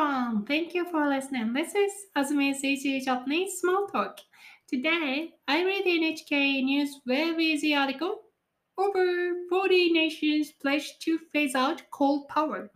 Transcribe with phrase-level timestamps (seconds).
[0.00, 0.46] everyone.
[0.46, 1.52] Thank you for listening.
[1.52, 4.18] This is Azumi's Easy Japanese Small Talk.
[4.66, 8.20] Today, I read the NHK News Web Easy article.
[8.78, 12.70] Over 40 nations pledge to phase out coal power,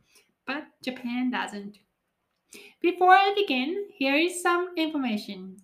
[0.46, 1.78] but Japan doesn't.
[2.82, 5.56] Before I begin, here is some information.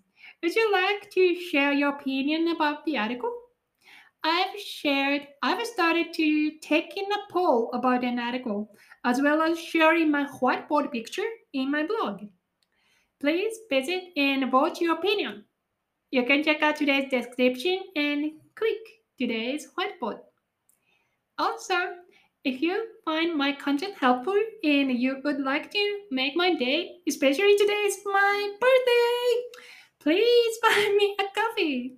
[0.42, 3.34] Would you like to share your opinion about the article?
[4.22, 8.70] I've shared, I've started to take in a poll about an article,
[9.04, 12.22] as well as sharing my whiteboard picture in my blog.
[13.20, 15.44] Please visit and vote your opinion.
[16.10, 18.78] You can check out today's description and click
[19.18, 20.20] today's whiteboard.
[21.38, 21.74] Also,
[22.44, 27.56] if you find my content helpful and you would like to make my day, especially
[27.56, 29.62] today is my birthday,
[30.00, 31.96] please buy me a coffee.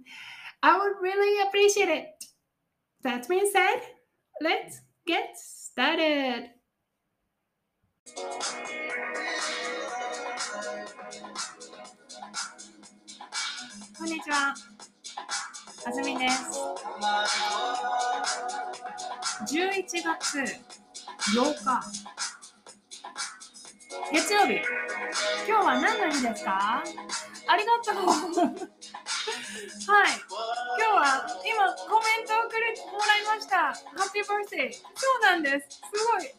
[0.62, 2.24] I would really appreciate it.
[3.02, 3.80] That being said,
[4.40, 6.50] let's get started.
[8.04, 8.10] こ
[14.02, 14.52] んにちは。
[15.86, 16.50] あずみです。
[19.54, 21.80] 11月8日、
[24.12, 24.60] 月曜日。
[25.46, 26.82] 今日は何の日ですか？
[27.46, 27.94] ありがとう。
[27.94, 28.18] はい。
[28.18, 28.66] 今
[30.74, 33.56] 日は今コメントをくれもらいました。
[33.58, 34.72] Happy birthday。
[34.72, 34.82] そ
[35.18, 35.68] うなんです。
[35.76, 35.82] す
[36.12, 36.34] ごい。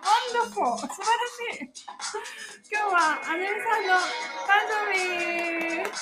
[0.00, 0.78] Wonderful。
[0.78, 1.68] 素晴らしい。
[2.70, 3.94] 今日はあずみさんの
[4.48, 5.92] 誕生日。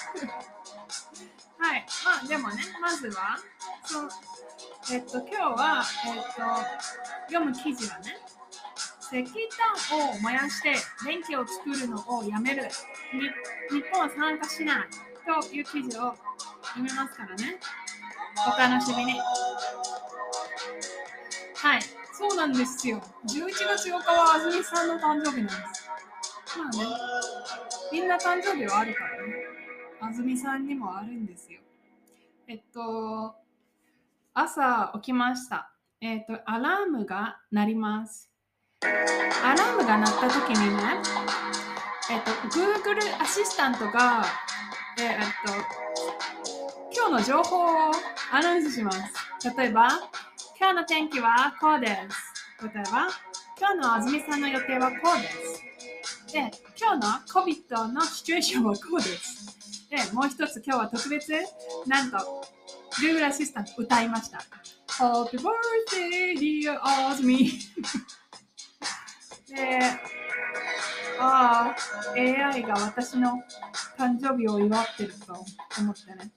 [1.58, 1.86] はい。
[2.04, 3.38] まあでもね、まずは、
[3.84, 4.08] そう
[4.92, 6.40] えっと、今日は、えっと、
[7.26, 8.16] 読む記事はね、
[9.12, 9.24] 石
[9.90, 10.74] 炭を燃やして
[11.04, 12.68] 電気を作るのをやめる。
[13.70, 15.10] 日本は参加しない。
[15.26, 16.14] という記事を
[16.62, 17.58] 読みますからね。
[18.46, 19.20] お楽しみに。
[21.54, 21.80] はい。
[22.20, 23.00] そうなんですよ。
[23.26, 25.88] 11月8日は安住さんの誕生日なんです。
[26.58, 26.84] まあね、
[27.90, 29.32] みんな誕生日はあるからね。
[30.02, 31.60] 安住さんにもあるんですよ。
[32.46, 33.34] えっと、
[34.34, 35.72] 朝起きました。
[36.02, 38.30] えっと、アラームが鳴ります。
[38.82, 40.82] アラームが鳴った時にね、
[42.10, 44.22] えっと、Google アシスタントが、
[44.98, 45.54] えっと、
[46.94, 47.68] 今日の情報を
[48.30, 49.00] アナウンスします。
[49.56, 49.88] 例えば、
[50.60, 51.94] 今日の天気はこうです。
[52.62, 53.08] 例えば、
[53.58, 56.34] 今日の安住さんの予定はこうです。
[56.34, 59.88] で、今日の COVID のシチュエーションはこうです。
[59.88, 61.32] で、もう一つ今日は特別、
[61.86, 62.18] なんと、
[63.02, 64.38] Google アシスタント歌いました。
[64.98, 67.52] Happy birthday, dear Azmi!
[69.48, 69.80] で、
[71.18, 71.76] ああ、
[72.14, 73.42] AI が私の
[73.96, 76.30] 誕生日を祝ってると思ってね。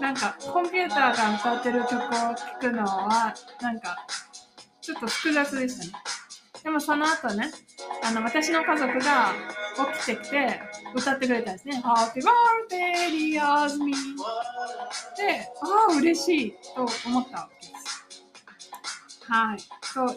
[0.00, 3.96] なんか、コンピューターが歌ってる曲を聴くのは、なんか、
[4.80, 5.92] ちょっと複雑でしたね。
[6.62, 7.50] でもその後ね、
[8.02, 9.32] あの、私の家族が
[9.94, 10.60] 起きてきて
[10.94, 11.82] 歌ってくれたんですね。
[11.84, 13.92] Happy birthday, dear Azmi!
[15.16, 18.14] で、ああ、嬉しいと思ったわけです。
[19.30, 19.58] はい。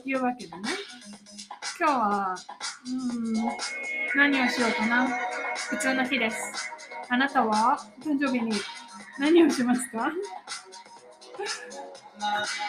[0.01, 0.61] というわけでね、
[1.79, 2.35] 今日は、
[2.87, 3.33] うん、
[4.15, 5.07] 何をしようかな。
[5.55, 6.37] 普通の日です。
[7.09, 8.53] あなたは誕生日に
[9.19, 10.11] 何をしますか？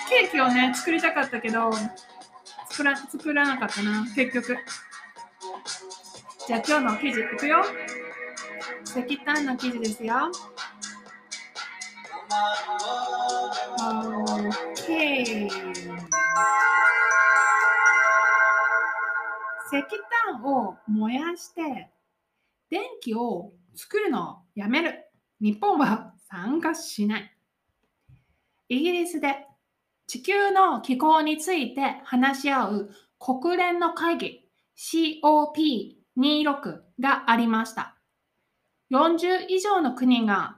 [0.09, 1.71] ケーキをね、作りたかったけど、
[2.71, 4.57] 作ら作らなかったな、結局。
[6.47, 7.63] じゃあ今日の記事いくよ。
[8.85, 10.33] 石炭の記事ですよ。
[14.75, 15.47] OK。
[15.47, 15.51] 石
[20.29, 21.91] 炭を燃やして
[22.71, 25.07] 電気を作るのをやめる。
[25.41, 27.31] 日本は参加しない。
[28.70, 29.47] イギリスで
[30.06, 34.48] 地球の気候について話し合う国連の会議
[34.78, 37.98] COP26 がありました。
[38.91, 40.56] 40以上の国が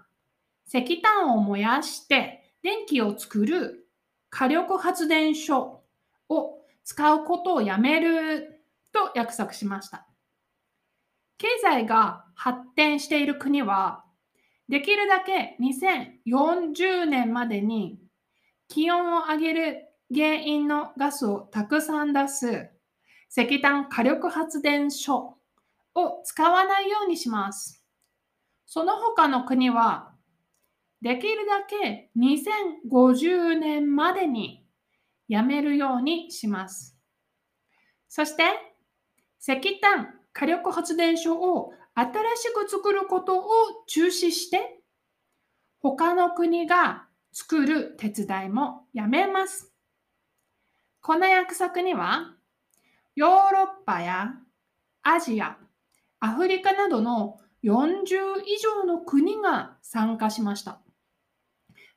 [0.69, 3.89] 石炭を燃やして電気を作る
[4.31, 5.83] 火力発電所
[6.29, 8.61] を使うことをやめる
[8.93, 10.07] と約束しました。
[11.37, 14.04] 経済が発展している国は
[14.69, 17.99] できるだけ2040年までに
[18.69, 22.71] 気温を上げる原因のガスをたくさん出す
[23.31, 25.37] 石炭火力発電所
[25.95, 27.85] を使わないようにします。
[28.67, 30.13] その他の国は
[31.03, 34.65] できるだけ2050年までに
[35.29, 36.97] やめるようにします。
[38.09, 38.45] そして
[39.41, 43.45] 石炭火力発電所を新しく作ることを
[43.87, 44.81] 中止して
[45.81, 49.73] 他の国が作る手伝いもやめます。
[51.01, 52.35] この約束には
[53.15, 54.33] ヨーロッパや
[55.03, 55.57] アジア、
[56.21, 60.81] アフリカなどの40以上の国が参加しました。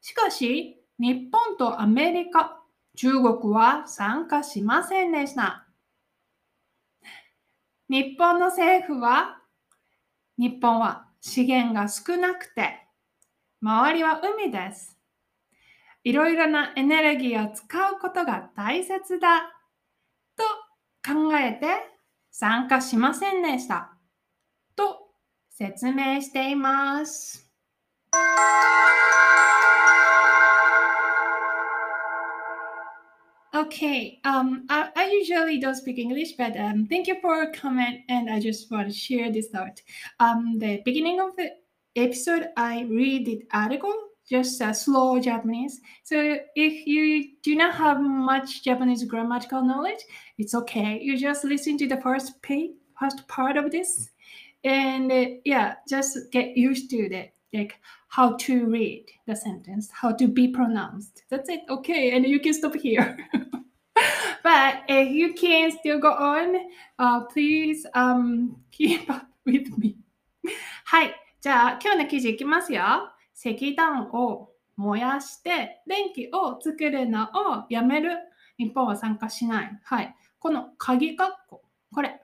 [0.01, 2.61] しかし、日本とアメリカ、
[2.95, 5.67] 中国は参加しませんでした。
[7.89, 9.36] 日本の政府は、
[10.37, 12.87] 日本は資源が少なくて、
[13.61, 14.97] 周りは海です。
[16.03, 19.41] いろいろなエネルギーを使うことが大切だ
[20.35, 20.43] と
[21.05, 21.67] 考えて
[22.31, 23.97] 参加しませんでした。
[24.75, 25.09] と
[25.49, 27.51] 説明しています。
[33.57, 38.39] Okay, um, I, I, usually don't speak English, but um, thank you for comment, and I
[38.39, 39.81] just want to share this thought.
[40.19, 41.49] Um, the beginning of the
[41.95, 43.95] episode, I read the article,
[44.29, 45.81] just a slow Japanese.
[46.03, 50.01] So if you do not have much Japanese grammatical knowledge,
[50.37, 50.99] it's okay.
[51.01, 54.11] You just listen to the first first part of this,
[54.65, 57.73] and uh, yeah, just get used to it, like
[58.07, 61.23] how to read the sentence, how to be pronounced.
[61.29, 61.61] That's it.
[61.69, 63.17] Okay, and you can stop here.
[64.43, 66.55] but if you can still go on,
[66.99, 69.97] uh, please um, keep up with me.
[70.85, 71.13] はい。
[71.41, 73.11] じゃあ、今日の記事いきますよ。
[73.35, 78.11] 石炭を燃やして電気を作るのをやめる。
[78.57, 79.79] 日本は参加しない。
[79.83, 80.15] はい。
[80.39, 81.61] この鍵括弧。
[81.93, 82.21] これ。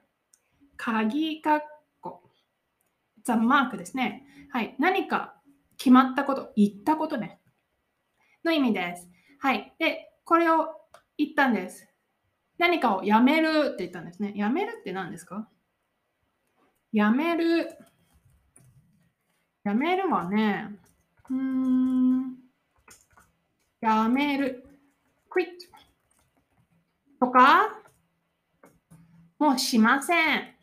[0.78, 1.62] 鍵括
[2.02, 2.24] 弧。
[3.24, 4.26] ザ・マークですね。
[4.52, 4.76] はい。
[4.80, 5.36] 何か
[5.84, 7.42] 決まったこと、言ったことね。
[8.46, 9.10] の意味です。
[9.42, 9.76] はい。
[9.78, 10.70] で、これを
[11.18, 11.90] 言ったんです。
[12.58, 14.32] 何かをやめるって言ったんですね。
[14.34, 15.50] やめるって何ですか？
[16.94, 17.78] やめる。
[19.66, 20.70] やめるはね、
[21.30, 22.38] うーん、
[23.82, 24.66] やめる。
[25.30, 25.48] quit
[27.20, 27.78] とか、
[29.38, 30.56] もうしません。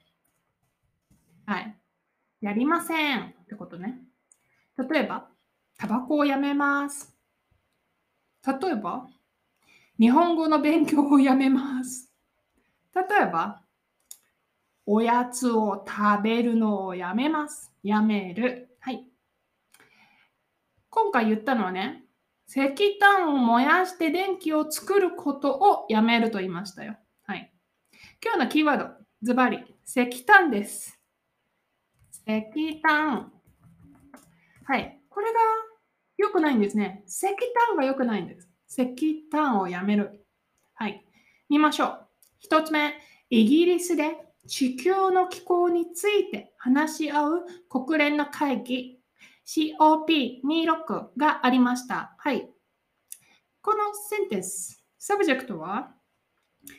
[1.44, 1.76] はい。
[2.40, 4.00] やりませんってことね。
[4.88, 5.28] 例えば、
[5.78, 7.16] タバコをやめます。
[8.46, 9.08] 例えば、
[9.98, 12.10] 日本語の勉強をやめます。
[12.94, 13.62] 例えば、
[14.86, 17.72] おやつを食べるのをやめます。
[17.82, 18.76] やめる。
[18.80, 19.06] はい。
[20.88, 22.04] 今回言ったのはね、
[22.48, 26.96] 石炭を燃やして電気を作ることをやめると言いましたよ。
[27.22, 27.52] はい。
[28.22, 28.88] 今日のキーワード、
[29.22, 30.98] ズバリ、石炭です。
[32.26, 33.32] 石炭。
[34.64, 35.00] はい。
[35.08, 35.38] これが
[36.16, 37.02] 良くないんですね。
[37.06, 37.28] 石
[37.68, 38.48] 炭が良くないんです。
[38.68, 40.24] 石炭をやめる。
[40.74, 41.04] はい。
[41.48, 42.06] 見ましょう。
[42.38, 42.94] 一つ目、
[43.30, 44.16] イギリスで
[44.46, 49.00] 地球の気候について話し合う国連の会議
[49.46, 52.14] COP26 がありました。
[52.18, 52.48] はい。
[53.62, 55.92] この sentence、subject は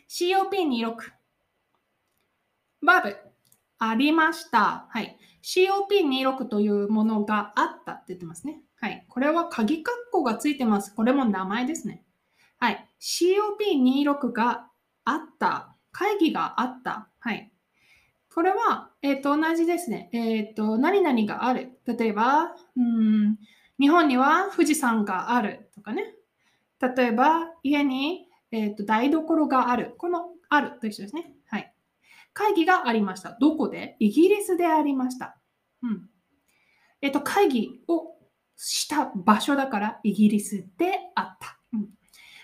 [0.10, 0.96] ？COP26
[2.82, 3.31] バーブ
[3.84, 4.86] ありました。
[4.90, 5.18] はい。
[5.42, 8.62] COP26 というものがあったって言ってますね。
[8.80, 9.06] はい。
[9.10, 10.94] これは鍵括弧がついてます。
[10.94, 12.06] これも名前ですね。
[12.60, 12.88] はい。
[13.02, 14.68] COP26 が
[15.04, 15.76] あった。
[15.92, 17.10] 会議があった。
[17.18, 17.52] はい。
[18.32, 20.12] これは、えっ、ー、と、同じですね。
[20.14, 21.72] えっ、ー、と、何々がある。
[21.88, 23.40] 例えば、うん、
[23.80, 26.14] 日本には富士山があるとかね。
[26.96, 29.96] 例えば、家に、えっ、ー、と台所がある。
[29.98, 31.34] このあると一緒ですね。
[32.34, 33.38] 会議がありました。
[33.40, 33.96] どこで？
[34.00, 35.38] イギリスでありました。
[35.84, 36.10] うん。
[37.02, 38.16] えっ、と、会議を
[38.56, 41.60] した場所だからイギリスであった。
[41.74, 41.90] うん、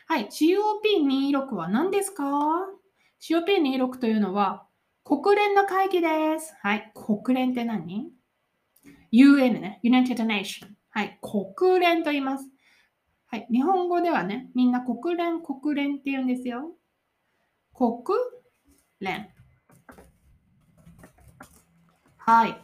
[0.08, 0.28] はい。
[0.28, 2.24] COP26 は何ですか
[3.22, 4.68] ?COP26 というのは
[5.04, 6.56] 国連の会議です。
[6.62, 6.92] はい。
[6.96, 8.12] 国連って何
[9.12, 9.80] ?UN ね。
[9.84, 10.68] United Nation。
[10.90, 11.20] はい。
[11.22, 12.50] 国連と言います。
[13.28, 13.48] はい。
[13.52, 16.76] 日本語ではね、みんな国連、国連って言うんですよ。
[17.74, 18.18] 国
[19.02, 19.30] 連。
[22.28, 22.60] はい。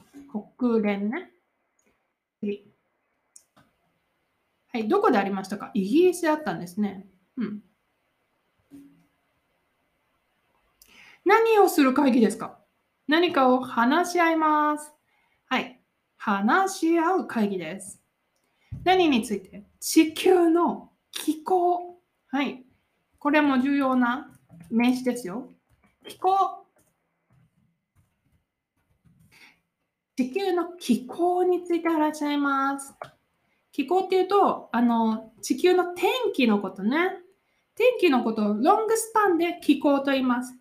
[0.58, 1.32] 国連ね。
[2.42, 2.70] 次。
[4.74, 5.72] はい、どこでありましたか？
[5.74, 7.08] イギリスであったんですね。
[7.38, 7.62] うん。
[11.24, 12.60] 何をする会議ですか？
[13.08, 14.92] 何かを話し合います。
[15.46, 15.80] はい。
[16.18, 18.02] 話し合う会議です。
[18.84, 19.64] 何について？
[19.80, 22.02] 地球の気候。
[22.28, 22.66] はい。
[23.18, 24.30] これも重要な
[24.70, 25.50] 名詞ですよ。
[26.06, 26.63] 気候。
[30.16, 32.94] 地球の気候について話し合います。
[33.72, 37.18] 気候っていうと、あの、地球の天気のことね。
[37.76, 40.54] 天気のことをロングスパンで気候と言います。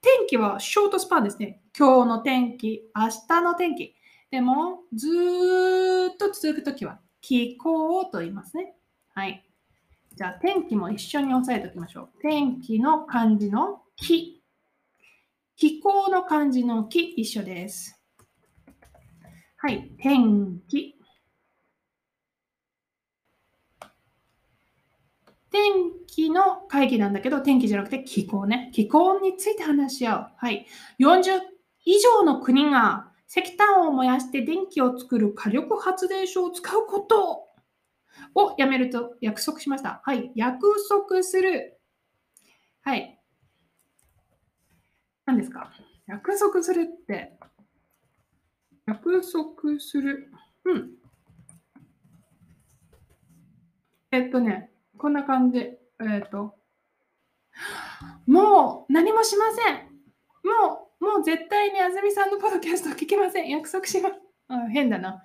[0.00, 1.60] 天気はショートスパンですね。
[1.78, 3.94] 今日の天気、明日の天気。
[4.30, 5.08] でも、ず
[6.14, 8.74] っと続くときは気候と言いますね。
[9.12, 9.44] はい。
[10.14, 12.08] じゃあ、天気も一緒に押さえておきましょう。
[12.22, 14.42] 天気の漢字の気。
[15.56, 17.93] 気候の漢字の気、一緒です。
[19.64, 20.94] はい、天気。
[25.50, 25.72] 天
[26.06, 28.70] 気の会議なんだけど、天気じゃなくて気候ね。
[28.74, 30.26] 気候について話し合う。
[30.36, 30.66] はい。
[30.98, 31.40] 40
[31.86, 37.48] 以上の国が石炭を燃やして電気を作る火力発電所を使うこと
[38.34, 40.02] をやめると約束しました。
[40.04, 40.30] はい。
[40.34, 41.80] 約束する。
[42.82, 43.18] はい。
[45.24, 45.72] 何ですか？
[46.06, 47.38] 約束するって、
[48.86, 50.30] 約束する。
[50.64, 50.90] うん。
[54.10, 55.58] えっとね、こんな感じ。
[55.58, 55.78] え
[56.24, 56.54] っ、と、
[58.26, 59.74] もう何もしません。
[60.44, 63.48] もう、もう絶対に安住さんのポッドキャスト聞きません。
[63.48, 64.14] 約束します。
[64.48, 65.22] あ変だな。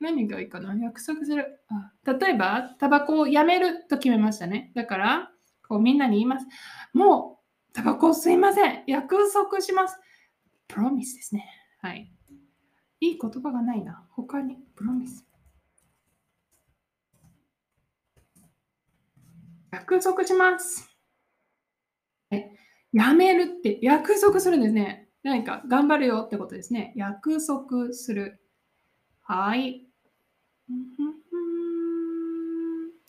[0.00, 2.12] 何がいいかな約束するあ。
[2.12, 4.72] 例えば、タバコをやめると決めましたね。
[4.74, 5.30] だから、
[5.68, 6.46] こうみんなに言います。
[6.92, 7.40] も
[7.70, 8.84] う、タバコを吸いません。
[8.86, 9.98] 約束します。
[10.68, 11.46] プロミスですね。
[11.80, 12.10] はい。
[13.00, 14.06] いい言葉がないな。
[14.10, 15.26] 他に、プロミス。
[19.72, 20.90] 約束します。
[22.92, 25.08] やめるって約束するんですね。
[25.22, 26.92] 何か頑張るよってことですね。
[26.96, 28.40] 約束する。
[29.22, 29.86] はい。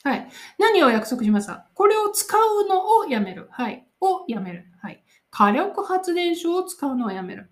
[0.03, 0.29] はい。
[0.60, 3.48] 何を約束しましたこれを使うのをやめる。
[3.51, 3.88] はい。
[4.01, 4.65] をやめる。
[4.81, 5.03] はい。
[5.31, 7.50] 火力発電所を使うのをやめる。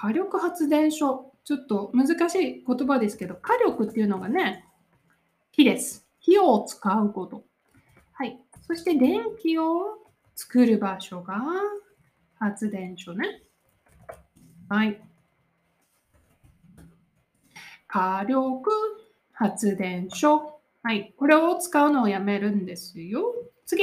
[0.00, 1.30] 火力発電所。
[1.44, 4.64] ちょっと難しい言葉ですけど、火力っていうのがね、
[5.52, 6.08] 火です。
[6.20, 7.44] 火を使うこと。
[8.12, 8.40] はい。
[8.66, 9.98] そして電気を
[10.34, 11.42] 作る場所が
[12.38, 13.42] 発電所ね。
[14.70, 14.98] はい。
[17.86, 18.70] 火力
[19.32, 20.62] 発電所。
[20.82, 21.12] はい。
[21.18, 23.34] これを使うのをやめるんですよ。
[23.66, 23.82] 次。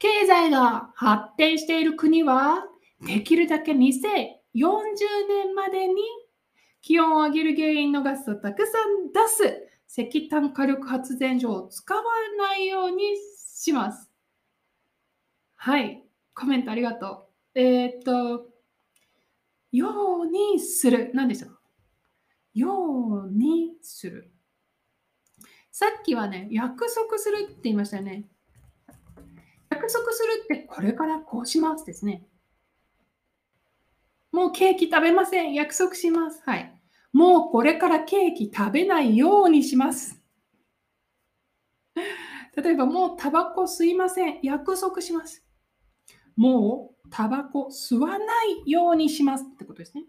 [0.00, 2.64] 経済が発展している国は、
[3.06, 3.72] できるだけ
[4.54, 4.62] 40
[5.28, 6.02] 年までに
[6.82, 12.02] 気温を上げる原因のガスをたくさん出す石炭火力発電所を使わ
[12.38, 13.02] ないように
[13.36, 14.10] します。
[15.56, 16.02] はい。
[16.34, 17.60] コメントありがとう。
[17.60, 18.46] えー、っと、
[19.72, 21.10] ようにする。
[21.12, 21.60] 何でしょう
[22.54, 24.32] ようにする。
[25.70, 28.24] さっきはね、約束するって言いましたよね。
[29.70, 32.24] 約束するってこれからこうしますですね。
[34.32, 35.54] もうケーキ食べません。
[35.54, 36.42] 約束します。
[36.44, 36.80] はい。
[37.12, 40.22] もうこれからケーキ食べないようにします。
[42.56, 44.40] 例えば、もうタバコ吸いません。
[44.42, 45.44] 約束します。
[46.36, 50.04] もうタバコ吸わないようにしますってことですね。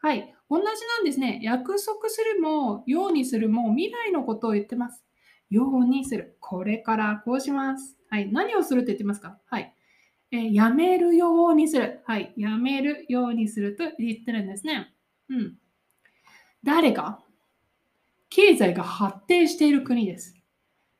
[0.00, 0.34] はい。
[0.48, 1.40] 同じなんですね。
[1.42, 5.04] 約束するも、ようにするも、未来のことを言ってます。
[5.50, 6.38] ようにする。
[6.40, 7.98] これからこうします。
[8.08, 8.32] はい。
[8.32, 9.38] 何をするって言ってますか？
[9.46, 9.75] はい。
[10.32, 12.00] え、やめるようにする。
[12.04, 12.34] はい。
[12.36, 14.92] やめるようにすると言ってるんですね。
[15.28, 15.58] うん。
[16.64, 17.20] 誰が？
[18.28, 20.34] 経済が発展している国です。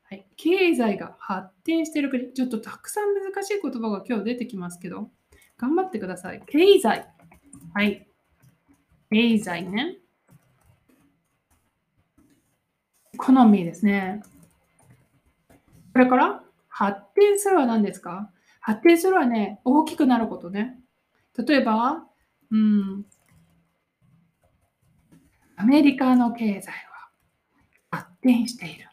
[0.04, 5.10] はい、経済が発展している国、ちょっとたくさん難しい言葉が今日出てきますけど、
[5.58, 6.42] 頑張ってください。
[6.46, 7.12] 経済。
[7.74, 8.06] はい。
[9.10, 9.96] 経済ね。
[13.12, 14.22] エコノミーですね。
[15.92, 18.30] これから発展するは何ですか？
[18.66, 20.80] 発展するはね、大きくなることね。
[21.38, 22.04] 例えば、
[22.50, 23.06] うん、
[25.54, 27.08] アメリカの経済は
[27.92, 28.88] 発展している。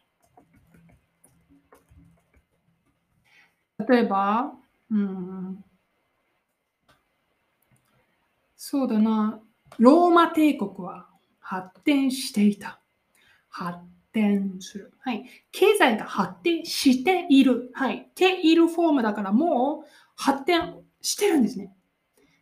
[3.90, 4.52] 例えば、
[4.92, 5.66] うん、
[8.56, 9.42] そうだな、
[9.80, 11.08] ローマ帝国は
[11.40, 12.80] 発展していた。
[13.50, 13.80] 発
[14.14, 14.94] 展する。
[15.00, 15.26] はい。
[15.52, 17.72] 経済が発展している。
[17.74, 18.10] はい。
[18.16, 21.76] ているフォームだからもう発展してるんですね。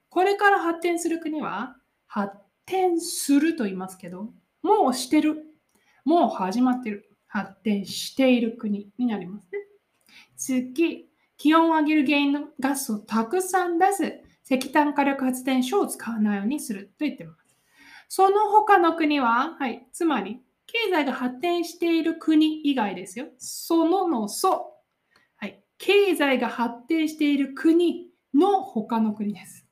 [0.10, 1.76] これから発展する国は
[2.06, 2.36] 発
[2.66, 4.30] 展すると言いますけど、
[4.62, 5.46] もうしてる。
[6.06, 7.08] もう始まってる。
[7.28, 9.60] 発展している国になりますね。
[10.36, 17.56] 次、気温を上げる原因のガスをたくさん出す石炭火力発電所を使わないようにすると言ってます。
[18.10, 23.28] その他の国は、はい、つまり経済が発展している国以外ですよ。
[23.38, 24.78] そののそ。
[25.36, 29.68] はい、経済が発展している国の他の国です。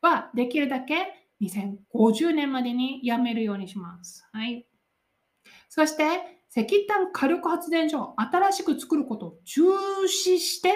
[0.00, 4.24] は、できるだけ2050年までにやめるようにします。
[4.32, 4.66] はい。
[5.68, 6.04] そして、
[6.50, 9.62] 石炭火力発電所を新しく作ることを中
[10.04, 10.74] 止して、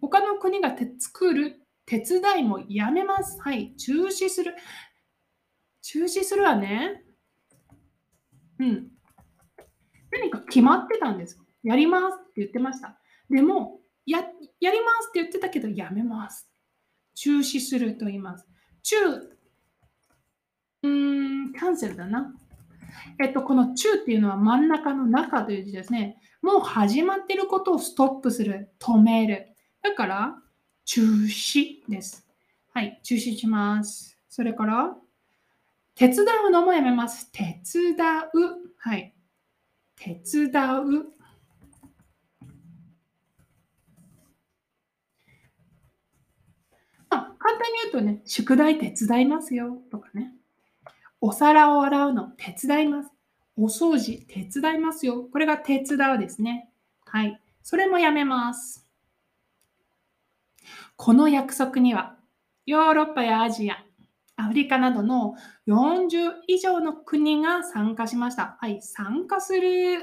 [0.00, 3.40] 他の国が作る手伝いもやめます。
[3.40, 4.54] はい、中止する。
[5.82, 7.03] 中止するはね、
[8.58, 8.90] うん。
[10.12, 11.38] 何か決まってたんです。
[11.62, 12.98] やりますって言ってました。
[13.30, 14.20] でも、や、
[14.60, 16.48] やりますって言ってたけど、やめます。
[17.14, 18.46] 中止すると言います。
[18.82, 18.96] 中、
[20.82, 22.34] うん、キャンセルだな。
[23.20, 26.20] えっと、この中っていうのは真ん中の中という字ですね。
[26.42, 29.48] もう始まってることをストップする、止める。
[29.82, 30.36] だから、
[30.84, 32.26] 中止です。
[32.72, 34.18] はい、中止します。
[34.28, 34.96] それから、
[35.94, 37.30] 手伝うのもやめます。
[37.30, 37.98] 手伝う。
[38.78, 39.14] はい。
[39.96, 41.14] 手伝う。
[47.10, 50.32] あ、簡単に言うとね、宿題手伝いますよとかね。
[51.20, 53.10] お皿を洗うの手伝います。
[53.56, 55.28] お掃除手伝いますよ。
[55.30, 56.70] これが手伝うですね。
[57.06, 57.40] はい。
[57.62, 58.84] それもやめます。
[60.96, 62.16] この約束には、
[62.66, 63.84] ヨーロッパやアジア、
[64.36, 65.34] アフリカなどの
[65.68, 68.56] 40以上の国が参加しました。
[68.60, 70.00] はい、参加する。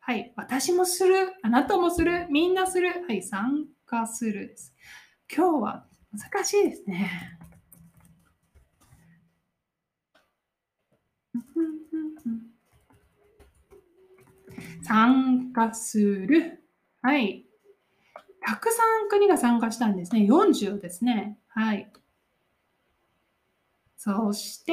[0.00, 1.32] はい、私もする。
[1.42, 2.26] あなたもする。
[2.30, 2.88] みんなする。
[3.08, 4.74] はい、参加するです。
[5.34, 7.38] 今日は難しいですね。
[14.82, 16.62] 参加する。
[17.00, 17.46] はい。
[18.44, 20.26] たくさん国が参加したんですね。
[20.28, 21.38] 40ですね。
[21.48, 21.92] はい。
[24.04, 24.72] そして、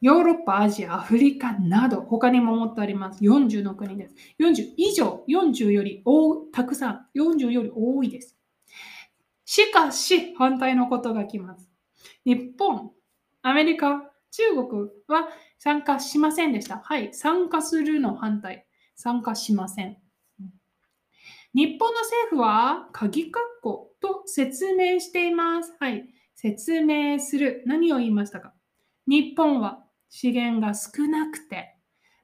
[0.00, 3.22] ヨーロッパ、アジア、アフリカなど、他にももっとあります。
[3.22, 4.14] 40の国です。
[4.40, 8.38] 40以上、40より多たくさん、40より多いです。
[9.44, 11.68] しかし、反対のことが来ます。
[12.24, 12.92] 日本、
[13.42, 16.78] アメリカ、中国は参加しませんでした。
[16.78, 18.66] はい、参加するの反対。
[18.94, 19.98] 参加しません。
[21.54, 23.32] 日本の政府は鍵括
[23.62, 25.74] 弧と説明しています。
[25.78, 26.06] はい。
[26.34, 27.62] 説明する。
[27.66, 28.54] 何を言いましたか？
[29.06, 31.76] 日本は資源が少なくて、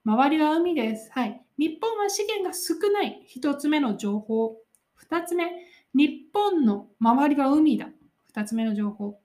[0.05, 1.11] 周りは海です。
[1.13, 1.43] はい。
[1.59, 3.23] 日本は資源が少ない。
[3.27, 4.57] 一つ目の情報。
[4.95, 5.51] 二つ目、
[5.95, 7.89] 日本の周りは海だ。
[8.29, 9.21] 二つ目の情報。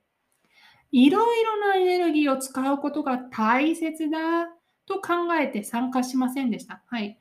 [0.91, 4.47] いろいろなエネルギーを使うことが大切だ
[4.85, 6.83] と考えて参加しませんでした。
[6.87, 7.17] はい。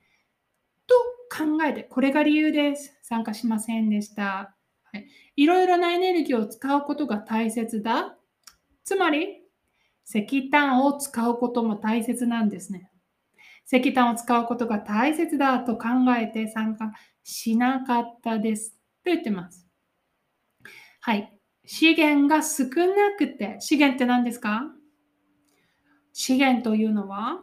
[1.33, 2.99] 考えて、これが理由です。
[3.01, 4.55] 参加しませんでした。
[4.93, 5.07] はい。
[5.37, 8.19] いろいろなエネルギーを使うことが大切だ。
[8.85, 9.41] つまり、
[10.05, 12.91] 石炭を使うことも大切なんですね。
[13.65, 16.93] 石炭を使うことが大切だと考えて参加
[17.23, 18.73] しなかったです。
[18.73, 19.67] と言ってます。
[21.01, 21.33] はい。
[21.65, 24.65] 資源が少なくて、資源って何ですか？
[26.13, 27.43] 資源というのは、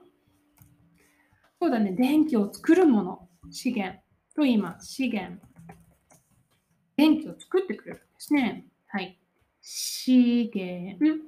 [1.59, 3.99] そうだね、電気を作るもの、資源
[4.35, 4.93] と言います。
[4.93, 5.41] 資源。
[6.95, 8.65] 電気を作ってくれるんですね。
[8.87, 9.19] はい。
[9.61, 11.23] 資源。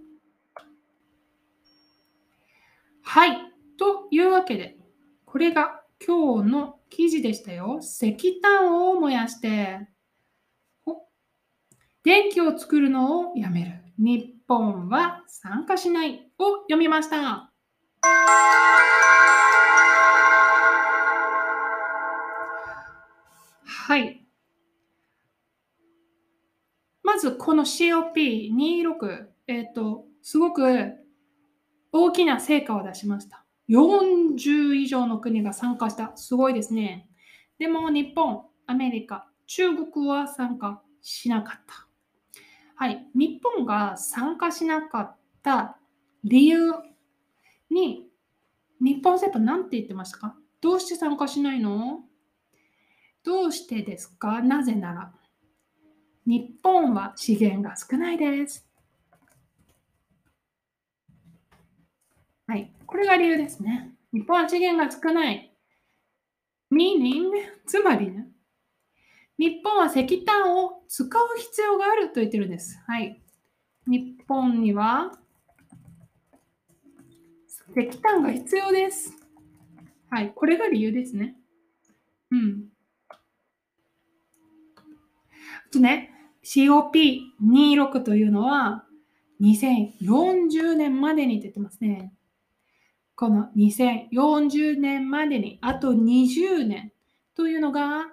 [3.04, 3.38] はい。
[3.78, 4.78] というわけで、
[5.26, 7.80] これが今日の記事でしたよ。
[7.82, 9.88] 石炭を燃やして、
[12.04, 13.82] 電気を作るのをやめる。
[13.98, 17.52] 日本は参加しないを読みました。
[27.44, 30.92] この COP26、えっ、と、すごく
[31.92, 33.44] 大きな成果を出しました。
[33.68, 36.12] 40以上の国が参加した。
[36.16, 37.10] すごいですね。
[37.58, 41.88] でも日本、アメリカ、中国は参加しなかった。
[42.76, 45.80] はい、日本が参加しなかった
[46.24, 46.74] 理由
[47.72, 48.08] に、
[48.80, 50.36] 日本政府何て言ってましたか？
[50.62, 52.02] どうして参加しないの？
[53.24, 54.44] どうしてですか？
[54.44, 55.12] なぜなら、
[56.26, 58.68] 日本は資源が少ないです。
[62.48, 63.92] はい、これが理由ですね。
[64.14, 65.52] 日本は資源が少ない。
[66.72, 67.32] meaning
[67.66, 68.28] つまりね、
[69.38, 72.80] 日本は石炭を使う必要があると言ってるんです。
[72.88, 73.22] はい。
[73.88, 75.18] 日本には
[77.76, 79.16] 石炭が必要です。
[80.10, 80.32] はい。
[80.36, 81.38] これが理由ですね。
[82.32, 82.66] うん。
[83.10, 83.18] あ
[85.72, 86.12] とね、
[86.44, 88.84] COP26 というのは
[89.42, 92.14] 2040年までに出てますね。
[93.16, 96.92] この2040年までにあと20年
[97.36, 98.08] というのが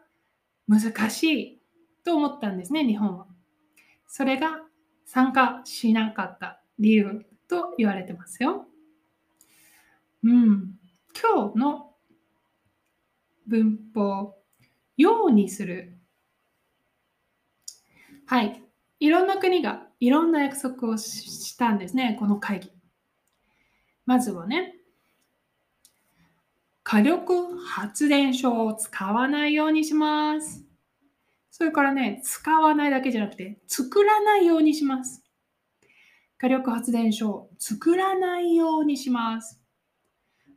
[0.68, 1.60] 難しい
[2.04, 3.26] と思ったんですね、日本は。
[4.06, 4.60] それが
[5.04, 8.66] 参加しなかった理由と言われてますよ。
[10.22, 10.78] うん。
[11.20, 11.94] 今日の
[13.46, 14.36] 文法、
[14.96, 15.97] ようにする。
[18.28, 18.62] はい。
[19.00, 22.70] いろんな国がいろんな約束をしたんですね、この会議。
[24.04, 24.74] まずはね、
[26.82, 30.62] 火力発電所を使わないようにします。
[31.50, 35.24] それからね、使わないだけじゃなくて、作らないようにします。
[36.36, 39.58] 火力発電所を作らないようにします。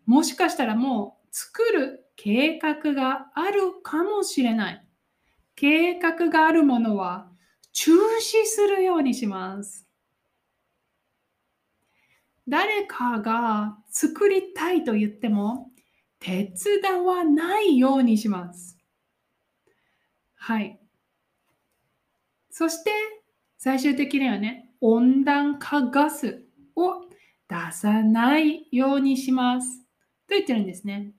[0.06, 4.86] もしかしたらもう作る計画があるかもしれない。
[5.56, 7.31] 計画があるものは
[7.74, 9.88] 中止するようにします。
[12.48, 15.72] 誰かが作りたいと言っても
[16.20, 18.78] 手伝わないようにします。
[20.36, 20.80] はい。
[22.50, 22.92] そして
[23.58, 26.44] 最終的にはね、温暖化ガス
[26.76, 27.06] を
[27.48, 29.80] 出さないようにします。
[30.28, 31.12] と言ってるんですね。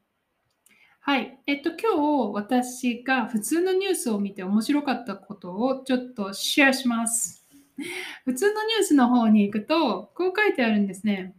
[1.05, 1.37] はい。
[1.49, 7.45] えっと、今日私が普通のニュースを見て面白かったことをちょっとシェアします。
[8.25, 11.35] 普通のニュースの方に行くと、こう書いてあるんですね。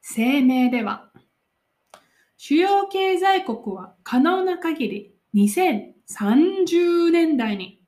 [0.00, 1.12] 声明では、
[2.38, 7.84] 主要経済国は可能な限り2030年代に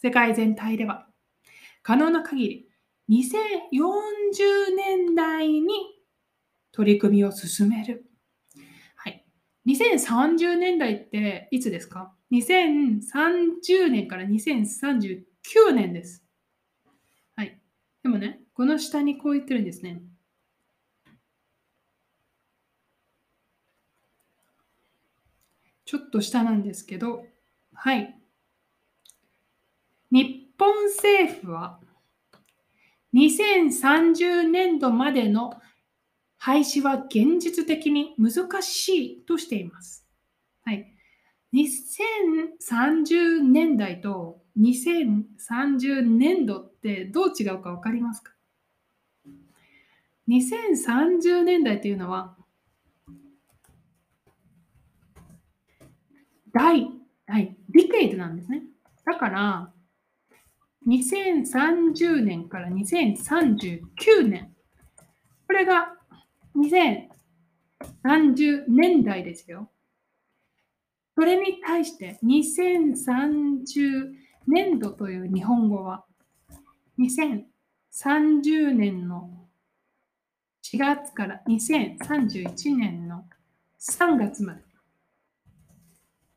[0.00, 1.08] 世界全体では
[1.82, 2.68] 可能な限り
[3.08, 5.68] 2040年代に
[6.70, 8.07] 取り組みを進める。
[9.68, 15.24] 2030年代っていつですか ?2030 年から2039
[15.74, 16.24] 年です。
[17.36, 17.60] はい。
[18.02, 20.00] でもね、この下にこう言ってるんですね。
[25.84, 27.26] ちょっと下なんですけど、
[27.74, 28.18] はい。
[30.10, 31.78] 日本政府は
[33.14, 35.60] 2030年度までの
[36.38, 40.06] 廃止は現実的に難しいとしています。
[40.64, 40.94] はい。
[41.54, 48.32] 2030年代と2030年度ってどう違うか分かりますか
[50.28, 52.36] ?2030 年代というのは
[56.52, 56.90] 大、
[57.26, 58.62] はい、ディケイドなんですね。
[59.04, 59.72] だから、
[60.86, 64.52] 2030年から2039年。
[65.46, 65.97] これが
[66.58, 69.70] 2030年代ですよ。
[71.14, 74.12] それに対して2030
[74.46, 76.04] 年度という日本語は
[76.98, 79.30] 2030年の
[80.64, 83.24] 4月から2031年の
[83.80, 84.66] 3月までで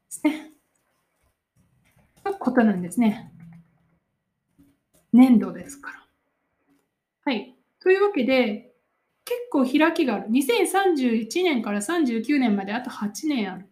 [0.10, 0.52] すね。
[2.24, 3.32] のことなんですね。
[5.12, 6.06] 年度ですから。
[7.26, 7.56] はい。
[7.82, 8.71] というわけで、
[9.26, 10.30] 結構開きがある。
[10.30, 13.70] 2031年から39年まであと8年ある。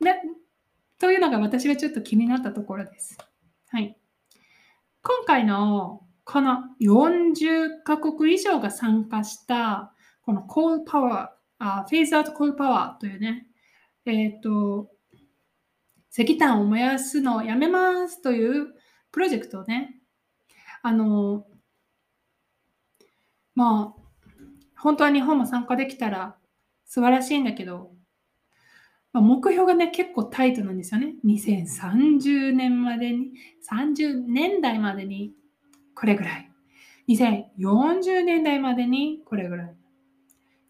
[0.98, 3.18] というのが私がちょっと気になったところです。
[3.68, 3.98] はい。
[5.02, 9.92] 今回のこの40カ国以上が参加した
[10.22, 13.46] このコールパワー、あフェイズアウトコールパワーというね、
[14.06, 14.90] えっ、ー、と、
[16.10, 18.74] 石炭を燃やすのをやめますという
[19.12, 20.00] プロジェクトをね、
[20.82, 21.46] あの、
[23.56, 24.02] まあ、
[24.78, 26.36] 本当は日本も参加できたら
[26.84, 27.90] 素晴らしいんだけど、
[29.12, 31.14] まあ、目標がね、結構タイトなんですよね。
[31.24, 33.32] 2030年までに、
[33.68, 35.32] 30年代までに
[35.94, 36.50] これぐらい。
[37.08, 39.74] 2040年代までにこれぐらい。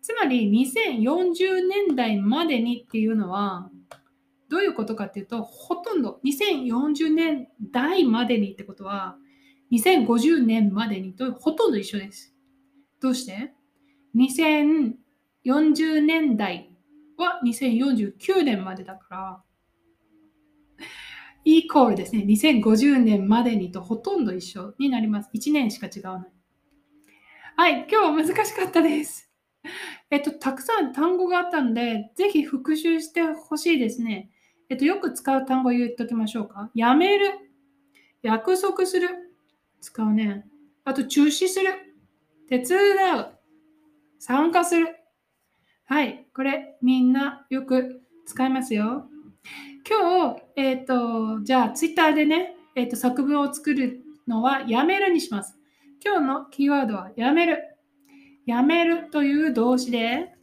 [0.00, 3.68] つまり2040年代までにっていうのは、
[4.48, 9.16] どういうことかっていうと、ほとんど2040年代までにってことは、
[9.72, 12.35] 2050年までにとほとんど一緒です。
[13.00, 13.52] どうして
[14.16, 16.70] ?2040 年代
[17.16, 19.42] は2049年までだから、
[21.44, 25.30] イコールですね、2050年までにとほとんど一緒になります。
[25.32, 26.32] 1年しか違わない。
[27.56, 29.30] はい、今日は難しかったです。
[30.10, 34.30] えっと、たくさん単語があったので、ぜひ復習してほしいですね。
[34.68, 36.70] えっと、よく使う単語言っておきましょうか。
[36.74, 37.26] やめる。
[38.22, 39.08] 約束する。
[39.80, 40.46] 使うね。
[40.84, 41.85] あと、中止する。
[42.48, 43.26] 手伝う。
[44.18, 44.96] 参加する。
[45.84, 46.26] はい。
[46.34, 49.08] これ、みんなよく使いますよ。
[49.88, 55.58] 今日、えっ、ー、と、じゃあ、ツイッターでね、えっ、ー、と、作文を作るのは、やめるにします。
[56.04, 57.76] 今日のキーワードは、やめる。
[58.46, 60.36] やめるという動詞で、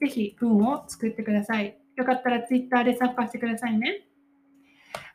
[0.00, 1.78] ぜひ文を作ってください。
[1.96, 4.06] よかったら Twitter で参加してくださいね。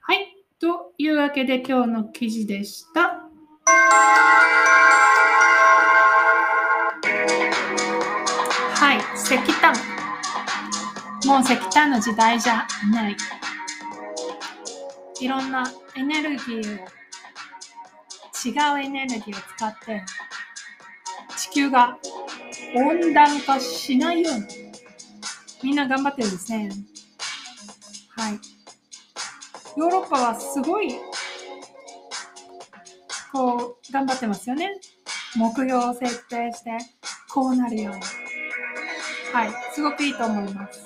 [0.01, 0.35] はい。
[0.59, 3.29] というわけで今日の記事でした。
[9.29, 9.71] 石炭。
[11.27, 13.17] もう石炭の時代じゃない。
[15.19, 16.87] いろんなエネルギーを、
[18.43, 20.03] 違うエネルギーを使って、
[21.37, 21.99] 地球が
[22.75, 24.47] 温暖化しないように
[25.61, 26.71] みんな頑張ってるんですね。
[28.17, 28.39] はい。
[29.77, 30.95] ヨーロッパはすごい
[33.31, 34.71] こう、頑張ってますよね。
[35.35, 36.71] 目標を設定して、
[37.31, 38.18] こうなるように。
[39.31, 40.83] はい、すごくいいと思います。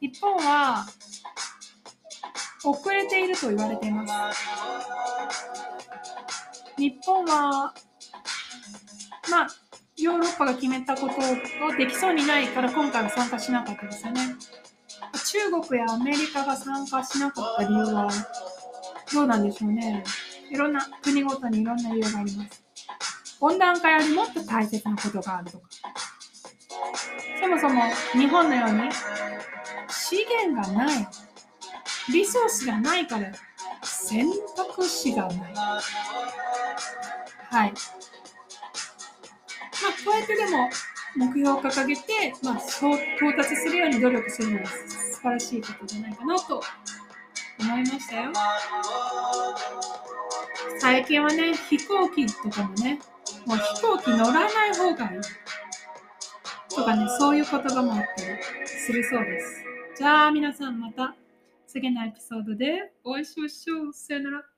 [0.00, 0.86] 日本は、
[2.64, 4.40] 遅れていると言われています。
[6.76, 7.74] 日本は、
[9.30, 9.46] まあ、
[9.96, 14.20] ヨーロッパが決めたことをできそうにないから今回は参加しなかったですよね。
[15.26, 18.08] 中国やアメリカが参加しなかった理由は
[19.12, 20.02] どうなんでしょうね。
[20.50, 22.64] いろんな国ごとにいろんな理由があります。
[23.40, 25.66] 温暖化よりもっと大切なことがあるとか。
[27.44, 27.82] そもそも
[28.14, 28.90] 日本のように
[29.90, 31.06] 資源がない、
[32.10, 33.30] リソースがないから
[33.82, 34.26] 選
[34.56, 35.36] 択肢がない。
[35.36, 35.52] はい。
[37.52, 37.74] まあ、
[40.04, 40.70] こうやってでも
[41.16, 46.62] 目標を掲げて、まあ、到達するように努力するのは素晴らしいことじゃないかなと
[47.60, 48.32] 思いましたよ。
[50.78, 52.98] 最近はね、飛行機とかもね、
[53.44, 55.20] もう飛行機乗らない方がいい。
[56.74, 59.64] とかね、そういう言葉もあったりするそうです。
[59.96, 61.14] じゃあ皆さんまた
[61.66, 63.92] 次のエピソードでお会いしましょう。
[63.92, 64.53] さよなら。